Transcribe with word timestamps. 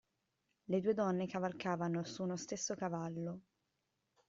Le 0.65 0.81
due 0.81 0.95
donne 0.95 1.27
cavalcavano 1.27 2.03
su 2.03 2.23
uno 2.23 2.35
stesso 2.35 2.73
cavallo. 2.73 3.41